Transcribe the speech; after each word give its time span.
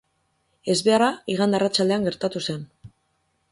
Ezbeharra 0.73 1.09
igande 1.35 1.59
arratsaldean 1.59 2.09
gertatu 2.09 2.41
zen. 2.47 2.67